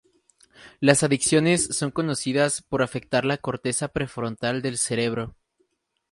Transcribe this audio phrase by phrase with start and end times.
[0.79, 5.35] Las adicciones son conocidas por afectar la corteza prefrontal del cerebro.